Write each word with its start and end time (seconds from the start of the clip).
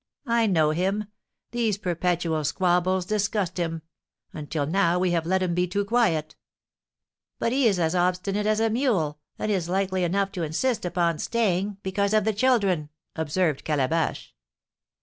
I 0.25 0.47
know 0.47 0.71
him; 0.71 1.05
these 1.51 1.77
perpetual 1.77 2.43
squabbles 2.43 3.05
disgust 3.05 3.59
him; 3.59 3.83
until 4.33 4.65
now 4.65 4.97
we 4.97 5.11
have 5.11 5.27
let 5.27 5.43
him 5.43 5.53
be 5.53 5.67
too 5.67 5.85
quiet." 5.85 6.35
"But 7.37 7.51
he 7.51 7.67
is 7.67 7.77
as 7.77 7.93
obstinate 7.93 8.47
as 8.47 8.59
a 8.59 8.71
mule, 8.71 9.19
and 9.37 9.51
is 9.51 9.69
likely 9.69 10.03
enough 10.03 10.31
to 10.31 10.41
insist 10.41 10.85
upon 10.85 11.19
staying, 11.19 11.77
because 11.83 12.15
of 12.15 12.23
the 12.23 12.33
children," 12.33 12.89
observed 13.15 13.63
Calabash. 13.63 14.33